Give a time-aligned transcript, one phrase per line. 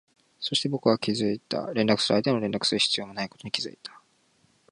[0.39, 4.01] そして、僕は気づいた、連絡する相手も連絡する必要もないことに気づいた